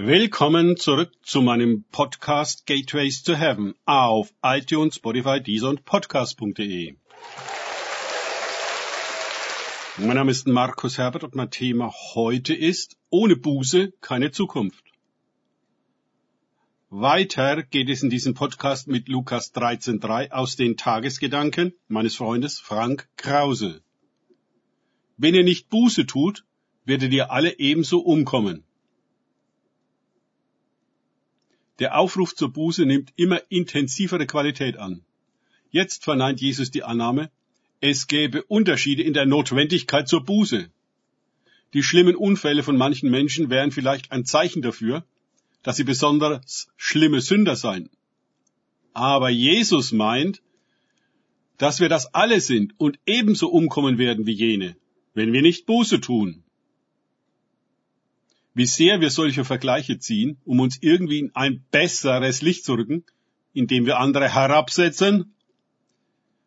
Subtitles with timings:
[0.00, 6.94] Willkommen zurück zu meinem Podcast Gateways to Heaven auf iTunes, Spotify, Deezer und Podcast.de.
[9.96, 14.84] Mein Name ist Markus Herbert und mein Thema heute ist ohne Buße keine Zukunft.
[16.90, 23.08] Weiter geht es in diesem Podcast mit Lukas 13.3 aus den Tagesgedanken meines Freundes Frank
[23.16, 23.82] Krause.
[25.16, 26.44] Wenn ihr nicht Buße tut,
[26.84, 28.62] werdet ihr alle ebenso umkommen.
[31.78, 35.04] Der Aufruf zur Buße nimmt immer intensivere Qualität an.
[35.70, 37.30] Jetzt verneint Jesus die Annahme,
[37.80, 40.70] es gäbe Unterschiede in der Notwendigkeit zur Buße.
[41.74, 45.04] Die schlimmen Unfälle von manchen Menschen wären vielleicht ein Zeichen dafür,
[45.62, 47.90] dass sie besonders schlimme Sünder seien.
[48.92, 50.42] Aber Jesus meint,
[51.58, 54.76] dass wir das alle sind und ebenso umkommen werden wie jene,
[55.14, 56.42] wenn wir nicht Buße tun
[58.58, 63.04] wie sehr wir solche Vergleiche ziehen, um uns irgendwie in ein besseres Licht zu rücken,
[63.52, 65.32] indem wir andere herabsetzen,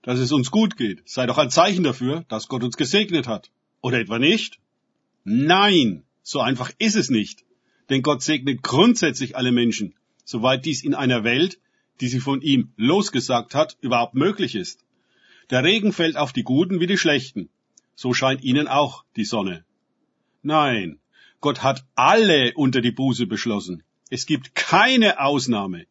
[0.00, 3.50] dass es uns gut geht, sei doch ein Zeichen dafür, dass Gott uns gesegnet hat.
[3.82, 4.58] Oder etwa nicht?
[5.24, 7.44] Nein, so einfach ist es nicht.
[7.90, 11.60] Denn Gott segnet grundsätzlich alle Menschen, soweit dies in einer Welt,
[12.00, 14.82] die sie von ihm losgesagt hat, überhaupt möglich ist.
[15.50, 17.50] Der Regen fällt auf die Guten wie die Schlechten.
[17.94, 19.66] So scheint ihnen auch die Sonne.
[20.42, 21.00] Nein,
[21.40, 23.82] Gott hat alle unter die Buße beschlossen.
[24.10, 25.86] Es gibt keine Ausnahme.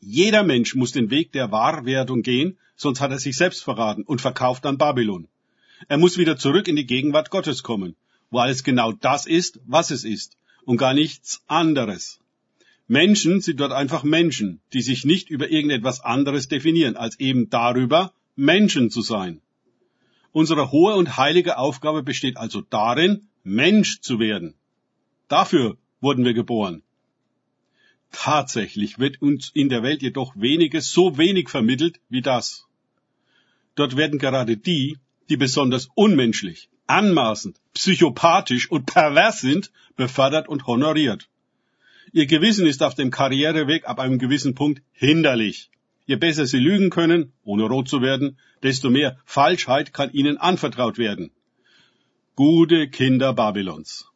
[0.00, 4.20] Jeder Mensch muss den Weg der Wahrwerdung gehen, sonst hat er sich selbst verraten und
[4.20, 5.28] verkauft an Babylon.
[5.88, 7.96] Er muss wieder zurück in die Gegenwart Gottes kommen,
[8.30, 12.20] wo alles genau das ist, was es ist, und gar nichts anderes.
[12.86, 18.12] Menschen sind dort einfach Menschen, die sich nicht über irgendetwas anderes definieren, als eben darüber,
[18.36, 19.40] Menschen zu sein.
[20.30, 24.54] Unsere hohe und heilige Aufgabe besteht also darin, Mensch zu werden.
[25.32, 26.82] Dafür wurden wir geboren.
[28.10, 32.66] Tatsächlich wird uns in der Welt jedoch weniges so wenig vermittelt wie das.
[33.74, 34.98] Dort werden gerade die,
[35.30, 41.30] die besonders unmenschlich, anmaßend, psychopathisch und pervers sind, befördert und honoriert.
[42.12, 45.70] Ihr Gewissen ist auf dem Karriereweg ab einem gewissen Punkt hinderlich.
[46.04, 50.98] Je besser sie lügen können, ohne rot zu werden, desto mehr Falschheit kann ihnen anvertraut
[50.98, 51.30] werden.
[52.36, 54.11] Gute Kinder Babylons.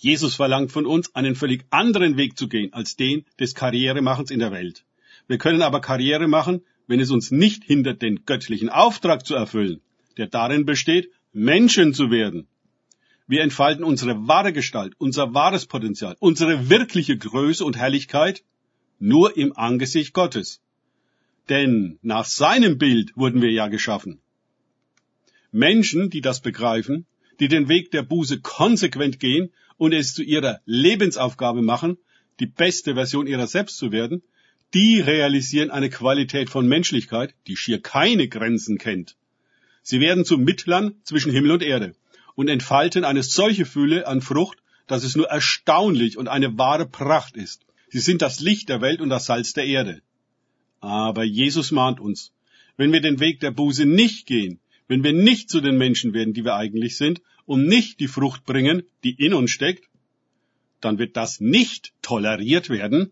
[0.00, 4.38] Jesus verlangt von uns, einen völlig anderen Weg zu gehen als den des Karrieremachens in
[4.38, 4.84] der Welt.
[5.26, 9.80] Wir können aber Karriere machen, wenn es uns nicht hindert, den göttlichen Auftrag zu erfüllen,
[10.16, 12.46] der darin besteht, Menschen zu werden.
[13.26, 18.44] Wir entfalten unsere wahre Gestalt, unser wahres Potenzial, unsere wirkliche Größe und Herrlichkeit
[19.00, 20.62] nur im Angesicht Gottes.
[21.48, 24.20] Denn nach seinem Bild wurden wir ja geschaffen.
[25.50, 27.06] Menschen, die das begreifen,
[27.40, 31.96] die den Weg der Buße konsequent gehen und es zu ihrer Lebensaufgabe machen,
[32.40, 34.22] die beste Version ihrer selbst zu werden,
[34.74, 39.16] die realisieren eine Qualität von Menschlichkeit, die schier keine Grenzen kennt.
[39.82, 41.94] Sie werden zu Mittlern zwischen Himmel und Erde
[42.34, 47.36] und entfalten eine solche Fülle an Frucht, dass es nur erstaunlich und eine wahre Pracht
[47.36, 47.64] ist.
[47.88, 50.02] Sie sind das Licht der Welt und das Salz der Erde.
[50.80, 52.32] Aber Jesus mahnt uns,
[52.76, 56.34] wenn wir den Weg der Buße nicht gehen, wenn wir nicht zu den Menschen werden,
[56.34, 59.88] die wir eigentlich sind, und nicht die Frucht bringen, die in uns steckt,
[60.82, 63.10] dann wird das nicht toleriert werden,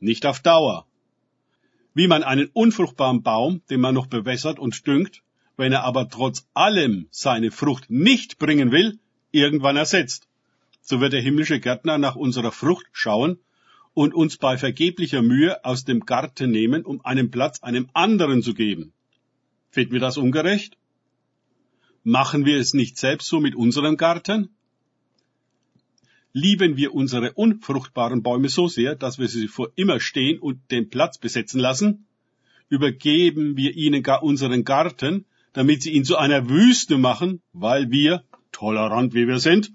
[0.00, 0.86] nicht auf Dauer.
[1.92, 5.22] Wie man einen unfruchtbaren Baum, den man noch bewässert und düngt,
[5.58, 8.98] wenn er aber trotz allem seine Frucht nicht bringen will,
[9.30, 10.26] irgendwann ersetzt.
[10.80, 13.40] So wird der himmlische Gärtner nach unserer Frucht schauen
[13.92, 18.54] und uns bei vergeblicher Mühe aus dem Garten nehmen, um einen Platz einem anderen zu
[18.54, 18.94] geben.
[19.68, 20.78] Finden wir das ungerecht?
[22.02, 24.48] Machen wir es nicht selbst so mit unserem Garten?
[26.32, 30.88] Lieben wir unsere unfruchtbaren Bäume so sehr, dass wir sie vor immer stehen und den
[30.88, 32.06] Platz besetzen lassen?
[32.70, 38.24] Übergeben wir ihnen gar unseren Garten, damit sie ihn zu einer Wüste machen, weil wir,
[38.50, 39.72] tolerant wie wir sind,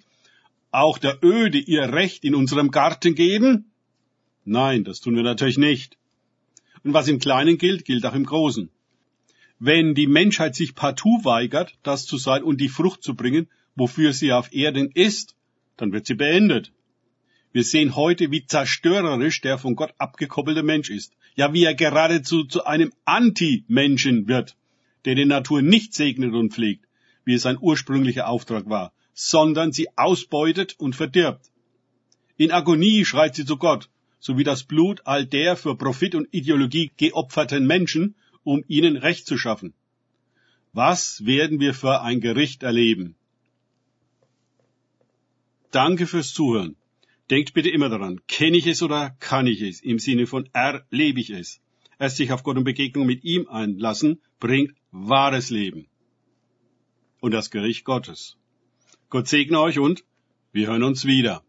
[0.71, 3.71] auch der Öde ihr Recht in unserem Garten geben?
[4.45, 5.97] Nein, das tun wir natürlich nicht.
[6.83, 8.69] Und was im Kleinen gilt, gilt auch im Großen.
[9.59, 14.11] Wenn die Menschheit sich partout weigert, das zu sein und die Frucht zu bringen, wofür
[14.11, 15.35] sie auf Erden ist,
[15.77, 16.71] dann wird sie beendet.
[17.53, 21.13] Wir sehen heute, wie zerstörerisch der von Gott abgekoppelte Mensch ist.
[21.35, 24.57] Ja, wie er geradezu zu einem Anti-Menschen wird,
[25.05, 26.85] der die Natur nicht segnet und pflegt,
[27.23, 31.49] wie es sein ursprünglicher Auftrag war, sondern sie ausbeutet und verdirbt.
[32.35, 36.27] In Agonie schreit sie zu Gott, so wie das Blut all der für Profit und
[36.33, 38.15] Ideologie geopferten Menschen
[38.45, 39.73] um ihnen Recht zu schaffen.
[40.71, 43.15] Was werden wir für ein Gericht erleben?
[45.71, 46.75] Danke fürs Zuhören.
[47.29, 49.81] Denkt bitte immer daran, kenne ich es oder kann ich es?
[49.81, 51.59] Im Sinne von erlebe ich es.
[51.97, 55.87] Erst sich auf Gott und Begegnung mit ihm einlassen, bringt wahres Leben.
[57.19, 58.37] Und das Gericht Gottes.
[59.09, 60.03] Gott segne euch und
[60.51, 61.44] wir hören uns wieder.